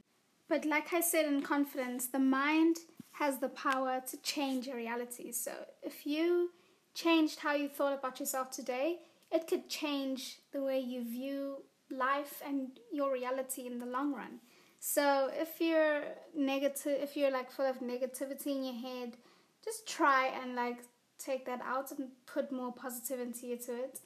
But 0.50 0.66
like 0.66 0.94
I 0.94 1.02
said 1.02 1.26
in 1.26 1.42
confidence, 1.42 2.08
the 2.08 2.20
mind 2.20 2.78
has 3.14 3.40
the 3.40 3.50
power 3.50 4.02
to 4.10 4.18
change 4.22 4.68
your 4.68 4.76
reality. 4.76 5.32
So 5.32 5.52
if 5.82 6.06
you 6.06 6.52
changed 6.94 7.40
how 7.40 7.54
you 7.54 7.70
thought 7.70 7.98
about 7.98 8.20
yourself 8.20 8.52
today, 8.52 8.98
it 9.32 9.48
could 9.48 9.70
change 9.70 10.40
the 10.52 10.62
way 10.62 10.80
you 10.80 11.04
view 11.04 11.64
life 11.92 12.42
and 12.46 12.80
your 12.92 13.12
reality 13.12 13.66
in 13.68 13.80
the 13.80 13.86
long 13.86 14.14
run. 14.14 14.40
So 14.80 15.30
if 15.34 15.60
you're 15.60 16.04
negative, 16.36 16.98
if 17.02 17.16
you're 17.18 17.32
like 17.32 17.52
full 17.52 17.66
of 17.66 17.80
negativity 17.80 18.48
in 18.48 18.64
your 18.64 18.76
head, 18.76 19.18
just 19.64 19.88
try 19.88 20.28
and 20.42 20.56
like 20.56 20.84
take 21.18 21.46
that 21.46 21.62
out 21.64 21.92
and 21.92 22.10
put 22.26 22.52
more 22.52 22.72
positivity 22.74 23.54
into 23.54 23.74
it 23.74 24.00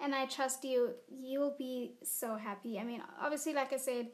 and 0.00 0.14
I 0.14 0.26
trust 0.26 0.64
you, 0.64 0.94
you'll 1.08 1.54
be 1.56 1.94
so 2.02 2.36
happy. 2.36 2.78
I 2.78 2.84
mean, 2.84 3.02
obviously, 3.20 3.54
like 3.54 3.72
I 3.72 3.78
said, 3.78 4.08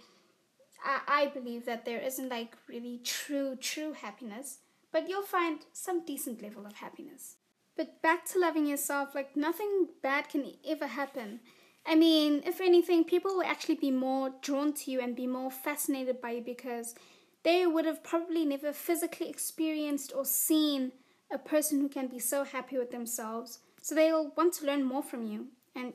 I, 0.84 1.00
I 1.08 1.26
believe 1.26 1.66
that 1.66 1.84
there 1.84 2.00
isn't 2.00 2.28
like 2.28 2.56
really 2.68 3.00
true, 3.04 3.56
true 3.56 3.92
happiness, 3.92 4.58
but 4.92 5.08
you'll 5.08 5.22
find 5.22 5.60
some 5.72 6.04
decent 6.04 6.42
level 6.42 6.66
of 6.66 6.74
happiness. 6.74 7.36
But 7.76 8.02
back 8.02 8.26
to 8.26 8.38
loving 8.38 8.66
yourself, 8.66 9.14
like 9.14 9.36
nothing 9.36 9.88
bad 10.02 10.28
can 10.28 10.52
ever 10.66 10.86
happen. 10.86 11.40
I 11.86 11.94
mean, 11.94 12.42
if 12.46 12.60
anything, 12.60 13.04
people 13.04 13.34
will 13.34 13.44
actually 13.44 13.74
be 13.74 13.90
more 13.90 14.30
drawn 14.40 14.72
to 14.74 14.90
you 14.90 15.00
and 15.00 15.16
be 15.16 15.26
more 15.26 15.50
fascinated 15.50 16.20
by 16.20 16.32
you 16.32 16.42
because 16.42 16.94
they 17.42 17.66
would 17.66 17.84
have 17.86 18.04
probably 18.04 18.44
never 18.44 18.72
physically 18.72 19.28
experienced 19.28 20.12
or 20.14 20.24
seen 20.24 20.92
a 21.32 21.38
person 21.38 21.80
who 21.80 21.88
can 21.88 22.06
be 22.06 22.18
so 22.18 22.44
happy 22.44 22.78
with 22.78 22.90
themselves. 22.90 23.58
So 23.80 23.94
they'll 23.94 24.32
want 24.36 24.54
to 24.54 24.66
learn 24.66 24.84
more 24.84 25.02
from 25.02 25.26
you. 25.26 25.48
And 25.74 25.92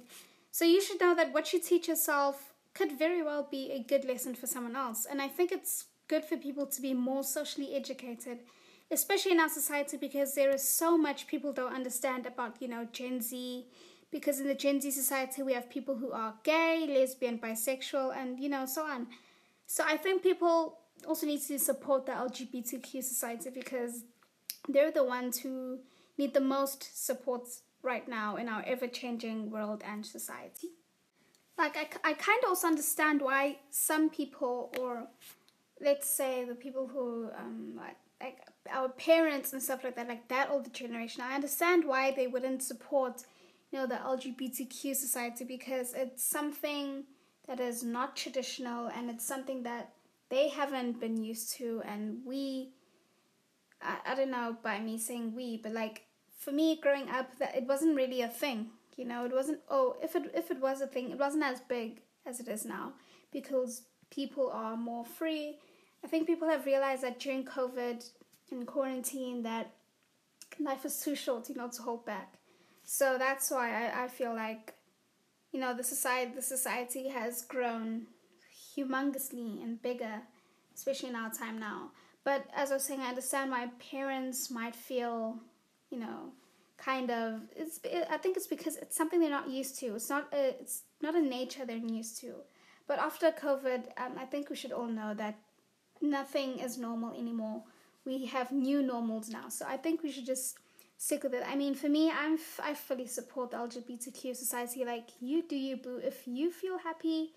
so 0.51 0.65
you 0.65 0.81
should 0.81 0.99
know 0.99 1.15
that 1.15 1.33
what 1.33 1.53
you 1.53 1.59
teach 1.59 1.87
yourself 1.87 2.53
could 2.73 2.97
very 2.97 3.23
well 3.23 3.47
be 3.49 3.71
a 3.71 3.83
good 3.83 4.03
lesson 4.05 4.35
for 4.35 4.47
someone 4.47 4.75
else. 4.75 5.05
And 5.09 5.21
I 5.21 5.27
think 5.27 5.51
it's 5.51 5.85
good 6.07 6.25
for 6.25 6.37
people 6.37 6.65
to 6.65 6.81
be 6.81 6.93
more 6.93 7.23
socially 7.23 7.75
educated, 7.75 8.39
especially 8.91 9.31
in 9.31 9.39
our 9.39 9.49
society, 9.49 9.97
because 9.97 10.35
there 10.35 10.49
is 10.49 10.67
so 10.67 10.97
much 10.97 11.27
people 11.27 11.53
don't 11.53 11.73
understand 11.73 12.25
about, 12.25 12.61
you 12.61 12.67
know, 12.67 12.87
Gen 12.91 13.21
Z. 13.21 13.65
Because 14.11 14.39
in 14.39 14.47
the 14.47 14.55
Gen 14.55 14.79
Z 14.79 14.91
society, 14.91 15.43
we 15.43 15.53
have 15.53 15.69
people 15.69 15.95
who 15.95 16.11
are 16.11 16.35
gay, 16.43 16.87
lesbian, 16.87 17.39
bisexual, 17.39 18.15
and, 18.15 18.39
you 18.39 18.49
know, 18.49 18.65
so 18.65 18.83
on. 18.83 19.07
So 19.65 19.83
I 19.85 19.97
think 19.97 20.23
people 20.23 20.79
also 21.05 21.25
need 21.25 21.41
to 21.41 21.59
support 21.59 22.05
the 22.05 22.13
LGBTQ 22.13 23.03
society 23.03 23.49
because 23.49 24.03
they're 24.69 24.91
the 24.91 25.03
ones 25.03 25.39
who 25.39 25.79
need 26.17 26.33
the 26.33 26.41
most 26.41 27.05
support 27.05 27.41
right 27.83 28.07
now 28.07 28.37
in 28.37 28.47
our 28.49 28.63
ever 28.65 28.87
changing 28.87 29.51
world 29.51 29.83
and 29.85 30.05
society. 30.05 30.69
Like, 31.57 31.75
I, 31.75 32.09
I 32.09 32.13
kind 32.13 32.39
of 32.43 32.49
also 32.49 32.67
understand 32.67 33.21
why 33.21 33.57
some 33.71 34.09
people 34.09 34.73
or 34.79 35.07
let's 35.81 36.09
say 36.09 36.43
the 36.45 36.55
people 36.55 36.87
who 36.87 37.29
um, 37.37 37.73
like, 37.75 37.97
like 38.21 38.39
our 38.71 38.89
parents 38.89 39.53
and 39.53 39.61
stuff 39.61 39.83
like 39.83 39.95
that, 39.95 40.07
like 40.07 40.27
that 40.29 40.49
older 40.49 40.69
generation, 40.69 41.21
I 41.21 41.35
understand 41.35 41.85
why 41.85 42.11
they 42.11 42.27
wouldn't 42.27 42.63
support, 42.63 43.23
you 43.71 43.79
know, 43.79 43.87
the 43.87 43.95
LGBTQ 43.95 44.95
society 44.95 45.43
because 45.43 45.93
it's 45.93 46.23
something 46.23 47.03
that 47.47 47.59
is 47.59 47.83
not 47.83 48.15
traditional 48.15 48.87
and 48.87 49.09
it's 49.09 49.25
something 49.25 49.63
that 49.63 49.93
they 50.29 50.49
haven't 50.49 50.99
been 50.99 51.23
used 51.23 51.53
to. 51.53 51.81
And 51.85 52.19
we 52.25 52.71
I, 53.81 53.97
I 54.05 54.15
don't 54.15 54.31
know 54.31 54.57
by 54.63 54.79
me 54.79 54.97
saying 54.97 55.35
we 55.35 55.57
but 55.57 55.73
like 55.73 56.03
for 56.37 56.51
me 56.51 56.79
growing 56.81 57.09
up 57.09 57.37
that 57.39 57.55
it 57.55 57.65
wasn't 57.65 57.95
really 57.95 58.21
a 58.21 58.27
thing 58.27 58.67
you 58.97 59.05
know? 59.05 59.25
It 59.25 59.33
wasn't 59.33 59.59
oh 59.69 59.95
if 60.01 60.15
it 60.15 60.31
if 60.33 60.51
it 60.51 60.59
was 60.59 60.81
a 60.81 60.87
thing 60.87 61.11
it 61.11 61.19
wasn't 61.19 61.43
as 61.43 61.61
big 61.61 62.01
as 62.25 62.39
it 62.39 62.47
is 62.47 62.65
now 62.65 62.93
because 63.31 63.83
people 64.09 64.49
are 64.51 64.75
more 64.75 65.05
free. 65.05 65.57
I 66.03 66.07
think 66.07 66.27
people 66.27 66.49
have 66.49 66.65
realized 66.65 67.03
that 67.03 67.19
during 67.19 67.45
covid 67.45 68.09
and 68.51 68.65
quarantine 68.65 69.43
that 69.43 69.71
life 70.59 70.85
is 70.85 70.99
too 70.99 71.15
short 71.15 71.49
you 71.49 71.55
know 71.55 71.67
to 71.67 71.81
hold 71.81 72.05
back 72.05 72.36
so 72.89 73.17
that's 73.19 73.51
why 73.51 73.67
i, 73.83 74.05
I 74.05 74.07
feel 74.07 74.33
like 74.33 74.73
you 75.51 75.59
know 75.59 75.75
the 75.75 75.83
society 75.83 76.31
the 76.33 76.41
society 76.41 77.09
has 77.09 77.43
grown 77.43 78.07
humongously 78.75 79.61
and 79.61 79.81
bigger 79.81 80.21
especially 80.77 81.09
in 81.09 81.15
our 81.15 81.31
time 81.31 81.59
now. 81.59 81.91
But 82.23 82.45
as 82.55 82.71
i 82.71 82.75
was 82.75 82.83
saying 82.83 83.01
i 83.01 83.09
understand 83.09 83.49
my 83.49 83.69
parents 83.91 84.51
might 84.51 84.75
feel 84.75 85.39
you 85.89 85.99
know 85.99 86.33
kind 86.77 87.09
of 87.09 87.41
it's 87.55 87.79
it, 87.83 88.07
i 88.11 88.17
think 88.17 88.37
it's 88.37 88.47
because 88.47 88.75
it's 88.77 88.95
something 88.95 89.19
they're 89.19 89.29
not 89.29 89.49
used 89.49 89.79
to. 89.79 89.95
It's 89.95 90.09
not 90.09 90.27
a, 90.33 90.49
it's 90.61 90.83
not 91.01 91.15
a 91.15 91.21
nature 91.21 91.65
they're 91.65 91.77
used 91.77 92.19
to. 92.21 92.35
But 92.87 92.99
after 92.99 93.31
covid 93.31 93.81
um, 93.97 94.13
i 94.17 94.25
think 94.25 94.49
we 94.49 94.55
should 94.55 94.71
all 94.71 94.87
know 94.87 95.13
that 95.15 95.35
nothing 96.01 96.59
is 96.59 96.77
normal 96.77 97.13
anymore. 97.13 97.63
We 98.05 98.25
have 98.27 98.51
new 98.51 98.83
normals 98.83 99.29
now. 99.29 99.49
So 99.49 99.65
i 99.67 99.77
think 99.77 100.03
we 100.03 100.11
should 100.11 100.25
just 100.25 100.57
stick 100.97 101.23
with 101.23 101.33
it 101.33 101.43
i 101.47 101.55
mean 101.55 101.75
for 101.75 101.89
me 101.89 102.11
i'm 102.11 102.33
f- 102.33 102.59
i 102.63 102.73
fully 102.73 103.07
support 103.07 103.51
the 103.51 103.57
lgbtq 103.57 104.35
society 104.35 104.83
like 104.83 105.09
you 105.19 105.43
do 105.47 105.55
you 105.55 105.77
boo 105.77 105.99
if 106.03 106.27
you 106.27 106.51
feel 106.51 106.77
happy 106.77 107.31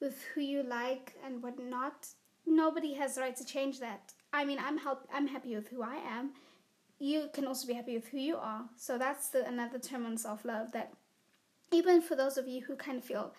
with 0.00 0.22
who 0.34 0.40
you 0.40 0.62
like 0.62 1.14
and 1.24 1.42
whatnot 1.42 2.08
nobody 2.46 2.94
has 2.94 3.14
the 3.14 3.20
right 3.20 3.36
to 3.36 3.44
change 3.44 3.78
that 3.80 4.12
i 4.32 4.44
mean 4.44 4.58
i'm 4.58 4.78
help 4.78 5.06
i'm 5.14 5.26
happy 5.28 5.54
with 5.54 5.68
who 5.68 5.82
i 5.82 5.96
am 5.96 6.30
you 7.00 7.30
can 7.32 7.46
also 7.46 7.66
be 7.66 7.72
happy 7.72 7.94
with 7.96 8.06
who 8.08 8.18
you 8.18 8.36
are. 8.36 8.66
So 8.76 8.98
that's 8.98 9.30
the, 9.30 9.44
another 9.48 9.78
term 9.78 10.06
on 10.06 10.16
self 10.16 10.44
love 10.44 10.70
that 10.72 10.92
even 11.72 12.02
for 12.02 12.14
those 12.14 12.36
of 12.36 12.46
you 12.46 12.60
who 12.60 12.76
kind 12.76 12.98
of 12.98 13.04
feel 13.04 13.32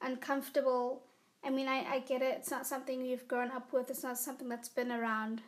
uncomfortable, 0.00 1.02
I 1.44 1.50
mean, 1.50 1.66
I, 1.68 1.84
I 1.84 1.98
get 1.98 2.22
it. 2.22 2.36
It's 2.38 2.50
not 2.50 2.66
something 2.66 3.04
you've 3.04 3.28
grown 3.28 3.50
up 3.50 3.72
with. 3.72 3.90
It's 3.90 4.04
not 4.04 4.18
something 4.18 4.48
that's 4.48 4.68
been 4.68 4.92
around 4.92 5.42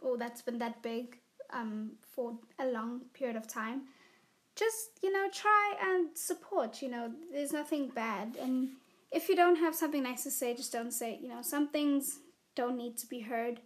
or 0.00 0.16
that's 0.16 0.42
been 0.42 0.58
that 0.58 0.82
big 0.82 1.18
um, 1.52 1.92
for 2.02 2.38
a 2.58 2.66
long 2.66 3.02
period 3.14 3.36
of 3.36 3.46
time. 3.46 3.82
Just, 4.54 4.98
you 5.02 5.12
know, 5.12 5.28
try 5.32 5.74
and 5.80 6.16
support. 6.16 6.82
You 6.82 6.90
know, 6.90 7.12
there's 7.32 7.52
nothing 7.52 7.88
bad. 7.88 8.36
And 8.40 8.70
if 9.10 9.28
you 9.28 9.36
don't 9.36 9.56
have 9.56 9.74
something 9.74 10.02
nice 10.02 10.24
to 10.24 10.30
say, 10.30 10.54
just 10.54 10.72
don't 10.72 10.92
say 10.92 11.14
it. 11.14 11.20
You 11.20 11.28
know, 11.28 11.42
some 11.42 11.68
things 11.68 12.18
don't 12.54 12.76
need 12.76 12.98
to 12.98 13.06
be 13.06 13.20
heard. 13.20 13.60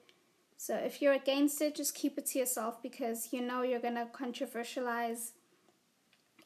So 0.56 0.74
if 0.74 1.02
you're 1.02 1.12
against 1.12 1.60
it, 1.60 1.74
just 1.74 1.94
keep 1.94 2.16
it 2.18 2.26
to 2.26 2.38
yourself 2.38 2.82
because 2.82 3.28
you 3.32 3.42
know 3.42 3.62
you're 3.62 3.80
to 3.80 4.06
controversialize 4.12 5.32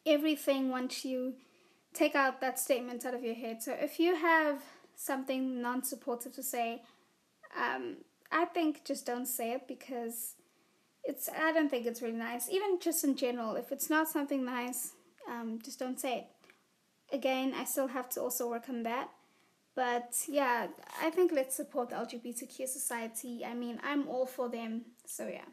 everything 0.05 0.71
once 0.71 1.05
you 1.05 1.35
take 1.93 2.15
out 2.15 2.41
that 2.41 2.59
statement 2.59 3.05
out 3.05 3.15
of 3.15 3.23
your 3.23 3.35
head. 3.35 3.63
So 3.63 3.73
if 3.79 4.01
you 4.01 4.17
have 4.17 4.63
something 4.97 5.63
non 5.63 5.83
supportive 5.83 6.35
to 6.35 6.43
say, 6.43 6.83
um, 7.57 7.99
I 8.33 8.45
think 8.47 8.85
just 8.85 9.07
don't 9.07 9.27
say 9.27 9.53
it 9.53 9.69
because 9.69 10.35
it's 11.05 11.29
I 11.29 11.53
don't 11.53 11.69
think 11.69 11.87
it's 11.87 12.03
really 12.03 12.15
nice. 12.15 12.49
Even 12.51 12.79
just 12.81 13.05
in 13.05 13.17
general, 13.17 13.57
if 13.57 13.73
it's 13.73 13.91
not 13.91 14.09
something 14.09 14.45
nice, 14.45 14.93
um, 15.29 15.59
just 15.65 15.79
don't 15.79 15.99
say 15.99 16.19
it. 16.19 16.27
Again, 17.13 17.55
I 17.57 17.65
still 17.65 17.89
have 17.89 18.09
to 18.11 18.21
also 18.21 18.49
work 18.49 18.69
on 18.69 18.83
that. 18.85 19.09
But 19.75 20.15
yeah, 20.29 20.67
I 21.01 21.11
think 21.11 21.33
let's 21.33 21.57
support 21.57 21.91
the 21.91 21.97
LGBTQ 21.97 22.69
society. 22.69 23.45
I 23.45 23.55
mean, 23.55 23.81
I'm 23.83 24.09
all 24.09 24.27
for 24.27 24.49
them, 24.49 24.83
so 25.07 25.27
yeah. 25.27 25.49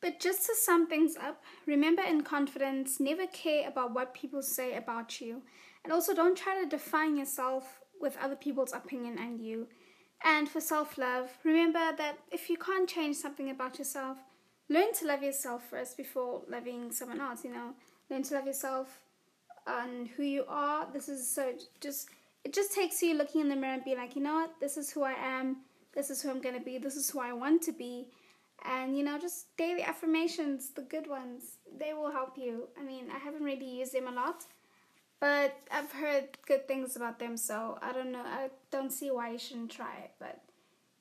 But 0.00 0.18
just 0.18 0.46
to 0.46 0.54
sum 0.54 0.86
things 0.86 1.16
up, 1.16 1.42
remember 1.66 2.02
in 2.02 2.22
confidence, 2.22 3.00
never 3.00 3.26
care 3.26 3.68
about 3.68 3.92
what 3.92 4.14
people 4.14 4.42
say 4.42 4.76
about 4.76 5.20
you. 5.20 5.42
And 5.84 5.92
also 5.92 6.14
don't 6.14 6.38
try 6.38 6.62
to 6.62 6.68
define 6.68 7.16
yourself 7.16 7.80
with 8.00 8.16
other 8.16 8.36
people's 8.36 8.72
opinion 8.72 9.18
and 9.18 9.40
you. 9.40 9.68
And 10.24 10.48
for 10.48 10.60
self 10.60 10.96
love, 10.96 11.30
remember 11.44 11.92
that 11.96 12.18
if 12.30 12.48
you 12.48 12.56
can't 12.56 12.88
change 12.88 13.16
something 13.16 13.50
about 13.50 13.78
yourself, 13.78 14.18
learn 14.70 14.94
to 14.94 15.06
love 15.06 15.22
yourself 15.22 15.64
first 15.68 15.96
before 15.96 16.42
loving 16.48 16.90
someone 16.92 17.20
else, 17.20 17.44
you 17.44 17.52
know. 17.52 17.74
Learn 18.08 18.22
to 18.22 18.34
love 18.34 18.46
yourself 18.46 19.00
and 19.66 20.08
who 20.08 20.22
you 20.22 20.44
are. 20.48 20.86
This 20.90 21.08
is 21.08 21.28
so 21.28 21.52
just 21.80 22.08
it 22.44 22.54
just 22.54 22.72
takes 22.72 23.02
you 23.02 23.18
looking 23.18 23.42
in 23.42 23.48
the 23.50 23.56
mirror 23.56 23.74
and 23.74 23.84
being 23.84 23.98
like, 23.98 24.16
you 24.16 24.22
know 24.22 24.34
what, 24.34 24.54
this 24.60 24.78
is 24.78 24.90
who 24.90 25.02
I 25.02 25.12
am, 25.12 25.58
this 25.94 26.08
is 26.08 26.22
who 26.22 26.30
I'm 26.30 26.40
gonna 26.40 26.60
be, 26.60 26.78
this 26.78 26.96
is 26.96 27.10
who 27.10 27.20
I 27.20 27.34
want 27.34 27.60
to 27.62 27.72
be. 27.72 28.06
And 28.64 28.96
you 28.96 29.04
know, 29.04 29.18
just 29.18 29.54
daily 29.56 29.82
affirmations, 29.82 30.70
the 30.70 30.82
good 30.82 31.06
ones, 31.06 31.56
they 31.78 31.92
will 31.92 32.10
help 32.10 32.38
you. 32.38 32.68
I 32.78 32.82
mean, 32.82 33.06
I 33.14 33.18
haven't 33.18 33.42
really 33.42 33.68
used 33.68 33.92
them 33.92 34.06
a 34.06 34.12
lot, 34.12 34.44
but 35.18 35.56
I've 35.70 35.92
heard 35.92 36.38
good 36.46 36.66
things 36.68 36.96
about 36.96 37.18
them, 37.18 37.36
so 37.36 37.78
I 37.82 37.92
don't 37.92 38.12
know, 38.12 38.22
I 38.24 38.50
don't 38.70 38.92
see 38.92 39.10
why 39.10 39.32
you 39.32 39.38
shouldn't 39.38 39.70
try 39.70 39.94
it. 40.04 40.12
But 40.18 40.40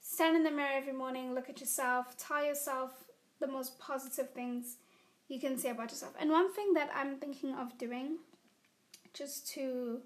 stand 0.02 0.36
in 0.36 0.44
the 0.44 0.52
mirror 0.52 0.74
every 0.74 0.94
morning, 0.94 1.34
look 1.34 1.50
at 1.50 1.60
yourself, 1.60 2.18
tell 2.18 2.44
yourself 2.44 2.92
the 3.40 3.48
most 3.48 3.80
positive 3.80 4.32
things 4.32 4.78
you 5.28 5.40
can 5.40 5.58
say 5.58 5.70
about 5.70 5.92
yourself. 5.92 6.14
And 6.20 6.30
one 6.30 6.54
thing 6.54 6.74
that 6.74 6.90
I'm 6.96 7.18
thinking 7.18 7.54
of 7.54 7.78
doing, 7.78 8.18
just 9.14 9.48
to 9.54 10.02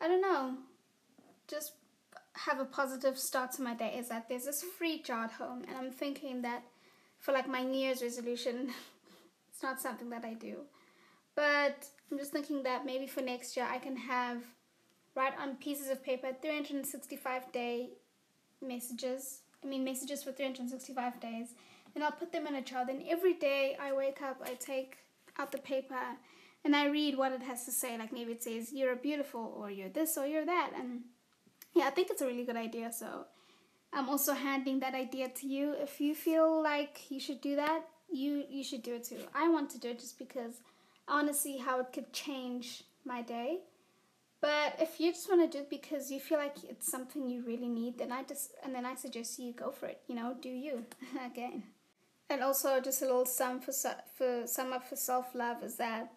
I 0.00 0.08
don't 0.08 0.20
know, 0.20 0.56
just 1.48 1.72
have 2.34 2.58
a 2.58 2.64
positive 2.64 3.18
start 3.18 3.52
to 3.52 3.62
my 3.62 3.74
day 3.74 3.94
is 3.96 4.08
that 4.08 4.28
there's 4.28 4.44
this 4.44 4.62
free 4.62 5.00
jar 5.00 5.24
at 5.24 5.32
home, 5.32 5.64
and 5.68 5.76
I'm 5.76 5.90
thinking 5.90 6.42
that 6.42 6.62
for 7.18 7.32
like 7.32 7.48
my 7.48 7.62
New 7.62 7.78
Year's 7.78 8.02
resolution, 8.02 8.70
it's 9.52 9.62
not 9.62 9.80
something 9.80 10.10
that 10.10 10.24
I 10.24 10.34
do, 10.34 10.58
but 11.34 11.86
I'm 12.10 12.18
just 12.18 12.32
thinking 12.32 12.62
that 12.64 12.84
maybe 12.84 13.06
for 13.06 13.22
next 13.22 13.56
year 13.56 13.66
I 13.70 13.78
can 13.78 13.96
have 13.96 14.42
write 15.14 15.34
on 15.40 15.56
pieces 15.56 15.90
of 15.90 16.02
paper 16.04 16.28
365 16.42 17.52
day 17.52 17.90
messages. 18.60 19.40
I 19.62 19.66
mean 19.66 19.84
messages 19.84 20.22
for 20.22 20.32
365 20.32 21.20
days. 21.20 21.54
And 21.94 22.02
I'll 22.02 22.12
put 22.12 22.32
them 22.32 22.46
in 22.46 22.54
a 22.56 22.62
jar. 22.62 22.84
Then 22.84 23.04
every 23.08 23.34
day 23.34 23.76
I 23.80 23.92
wake 23.92 24.20
up, 24.22 24.42
I 24.44 24.54
take 24.54 24.98
out 25.38 25.52
the 25.52 25.58
paper 25.58 26.16
and 26.64 26.74
I 26.74 26.86
read 26.86 27.16
what 27.16 27.32
it 27.32 27.42
has 27.42 27.64
to 27.66 27.70
say. 27.70 27.96
Like 27.98 28.12
maybe 28.12 28.32
it 28.32 28.42
says 28.42 28.72
you're 28.72 28.96
beautiful 28.96 29.54
or 29.56 29.70
you're 29.70 29.88
this 29.88 30.16
or 30.16 30.26
you're 30.26 30.46
that, 30.46 30.72
and 30.76 31.02
yeah, 31.74 31.86
I 31.86 31.90
think 31.90 32.10
it's 32.10 32.22
a 32.22 32.26
really 32.26 32.44
good 32.44 32.56
idea. 32.56 32.92
So 32.92 33.26
I'm 33.92 34.08
also 34.08 34.32
handing 34.32 34.80
that 34.80 34.94
idea 34.94 35.28
to 35.28 35.46
you. 35.46 35.74
If 35.78 36.00
you 36.00 36.14
feel 36.14 36.62
like 36.62 37.10
you 37.10 37.20
should 37.20 37.40
do 37.40 37.56
that, 37.56 37.82
you 38.10 38.44
you 38.48 38.64
should 38.64 38.82
do 38.82 38.94
it 38.94 39.04
too. 39.04 39.20
I 39.34 39.48
want 39.48 39.70
to 39.70 39.78
do 39.78 39.90
it 39.90 40.00
just 40.00 40.18
because 40.18 40.60
I 41.06 41.14
want 41.14 41.28
to 41.28 41.34
see 41.34 41.58
how 41.58 41.80
it 41.80 41.92
could 41.92 42.12
change 42.12 42.84
my 43.04 43.22
day. 43.22 43.60
But 44.40 44.76
if 44.78 45.00
you 45.00 45.10
just 45.10 45.28
want 45.28 45.50
to 45.50 45.58
do 45.58 45.62
it 45.62 45.70
because 45.70 46.10
you 46.10 46.20
feel 46.20 46.36
like 46.36 46.56
it's 46.68 46.90
something 46.90 47.26
you 47.30 47.42
really 47.46 47.68
need, 47.68 47.98
then 47.98 48.12
I 48.12 48.22
just 48.24 48.52
and 48.62 48.74
then 48.74 48.86
I 48.86 48.94
suggest 48.94 49.38
you 49.38 49.52
go 49.52 49.70
for 49.70 49.86
it. 49.86 50.00
You 50.06 50.14
know, 50.14 50.34
do 50.40 50.48
you 50.48 50.84
again. 51.26 51.64
And 52.30 52.42
also, 52.42 52.80
just 52.80 53.02
a 53.02 53.06
little 53.06 53.26
sum 53.26 53.60
for 53.60 53.72
for 54.16 54.46
sum 54.46 54.72
up 54.72 54.88
for 54.88 54.96
self 54.96 55.34
love 55.34 55.62
is 55.62 55.76
that 55.76 56.16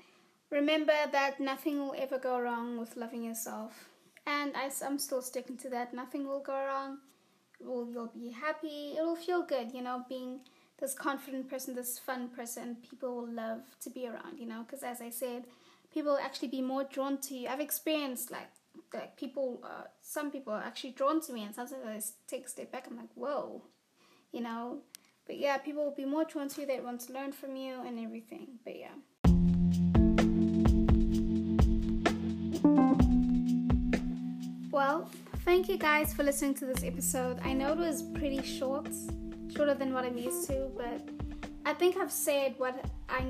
Remember 0.50 0.94
that 1.12 1.40
nothing 1.40 1.80
will 1.80 1.96
ever 1.98 2.18
go 2.18 2.40
wrong 2.40 2.78
with 2.78 2.96
loving 2.96 3.24
yourself. 3.24 3.90
And 4.26 4.56
I, 4.56 4.70
am 4.86 4.98
still 4.98 5.22
sticking 5.22 5.58
to 5.58 5.70
that. 5.70 5.94
Nothing 5.94 6.28
will 6.28 6.40
go 6.40 6.54
wrong. 6.54 7.00
Will 7.60 7.90
you'll 7.90 8.12
be 8.16 8.30
happy. 8.30 8.96
It 8.98 9.02
will 9.02 9.16
feel 9.16 9.42
good, 9.42 9.74
you 9.74 9.82
know, 9.82 10.06
being 10.08 10.42
this 10.80 10.94
confident 10.94 11.50
person, 11.50 11.76
this 11.76 12.00
fun 12.00 12.30
person. 12.30 12.78
People 12.90 13.16
will 13.16 13.34
love 13.34 13.62
to 13.82 13.90
be 13.90 14.08
around, 14.08 14.40
you 14.40 14.46
know, 14.46 14.64
because 14.64 14.84
as 14.84 15.02
I 15.02 15.10
said, 15.10 15.46
people 15.94 16.14
will 16.14 16.20
actually 16.20 16.50
be 16.50 16.62
more 16.62 16.86
drawn 16.86 17.18
to 17.20 17.36
you. 17.36 17.48
I've 17.50 17.60
experienced 17.60 18.32
like 18.32 18.50
like 18.94 19.18
people, 19.18 19.60
uh, 19.64 19.86
some 20.02 20.30
people 20.32 20.54
are 20.54 20.62
actually 20.62 20.92
drawn 20.92 21.20
to 21.22 21.34
me, 21.34 21.44
and 21.44 21.54
sometimes 21.54 21.84
I 21.86 22.00
take 22.30 22.46
a 22.46 22.50
step 22.50 22.72
back. 22.72 22.88
I'm 22.88 22.96
like, 22.96 23.10
whoa, 23.16 23.64
you 24.32 24.42
know. 24.42 24.80
But 25.28 25.38
yeah, 25.38 25.58
people 25.58 25.84
will 25.84 25.92
be 25.92 26.06
more 26.06 26.24
drawn 26.24 26.48
to 26.48 26.62
you. 26.62 26.68
They 26.68 26.80
want 26.80 27.02
to 27.02 27.14
learn 27.14 27.34
from 27.34 27.58
you 27.58 27.82
and 27.86 28.00
everything. 28.00 28.48
But 28.64 28.80
yeah. 28.80 28.96
Well, 34.72 35.10
thank 35.44 35.68
you 35.68 35.78
guys 35.78 36.14
for 36.14 36.24
listening 36.24 36.54
to 36.56 36.66
this 36.66 36.84
episode. 36.84 37.40
I 37.44 37.52
know 37.52 37.74
it 37.74 37.78
was 37.78 38.04
pretty 38.04 38.42
short, 38.42 38.88
shorter 39.54 39.74
than 39.74 39.94
what 39.94 40.06
I'm 40.06 40.18
used 40.18 40.48
to, 40.48 40.70
but 40.78 41.02
I 41.66 41.74
think 41.74 41.98
I've 41.98 42.12
said 42.12 42.54
what 42.58 42.86
I, 43.10 43.26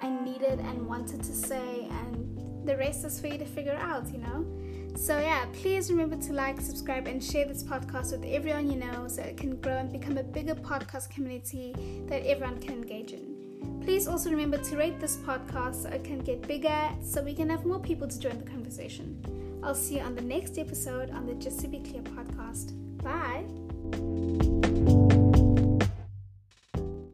I 0.00 0.08
needed 0.08 0.58
and 0.58 0.86
wanted 0.86 1.22
to 1.22 1.34
say, 1.34 1.88
and 1.90 2.66
the 2.66 2.76
rest 2.78 3.04
is 3.04 3.20
for 3.20 3.26
you 3.26 3.36
to 3.36 3.44
figure 3.44 3.74
out, 3.74 4.10
you 4.10 4.18
know? 4.18 4.46
So, 4.94 5.18
yeah, 5.18 5.46
please 5.52 5.90
remember 5.90 6.16
to 6.16 6.32
like, 6.32 6.60
subscribe, 6.60 7.06
and 7.06 7.22
share 7.22 7.46
this 7.46 7.62
podcast 7.62 8.12
with 8.12 8.24
everyone 8.24 8.70
you 8.70 8.78
know 8.78 9.08
so 9.08 9.22
it 9.22 9.36
can 9.36 9.56
grow 9.56 9.78
and 9.78 9.90
become 9.90 10.18
a 10.18 10.22
bigger 10.22 10.54
podcast 10.54 11.10
community 11.10 11.74
that 12.08 12.24
everyone 12.26 12.60
can 12.60 12.74
engage 12.74 13.12
in. 13.12 13.80
Please 13.82 14.06
also 14.06 14.30
remember 14.30 14.58
to 14.58 14.76
rate 14.76 15.00
this 15.00 15.16
podcast 15.16 15.82
so 15.82 15.88
it 15.88 16.04
can 16.04 16.20
get 16.20 16.46
bigger 16.46 16.88
so 17.02 17.22
we 17.22 17.34
can 17.34 17.50
have 17.50 17.64
more 17.64 17.80
people 17.80 18.06
to 18.06 18.18
join 18.18 18.38
the 18.38 18.48
conversation. 18.48 19.60
I'll 19.62 19.74
see 19.74 19.96
you 19.96 20.02
on 20.02 20.14
the 20.14 20.22
next 20.22 20.58
episode 20.58 21.10
on 21.10 21.26
the 21.26 21.34
Just 21.34 21.60
to 21.60 21.68
Be 21.68 21.80
Clear 21.80 22.02
podcast. 22.02 22.72